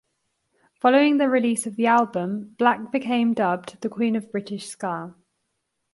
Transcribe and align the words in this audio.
Following 0.79 1.17
the 1.17 1.29
release 1.29 1.67
of 1.67 1.75
the 1.75 1.85
album, 1.85 2.55
Black 2.57 2.91
became 2.91 3.35
dubbed 3.35 3.79
the 3.81 3.89
Queen 3.89 4.15
of 4.15 4.31
British 4.31 4.65
Ska. 4.67 5.13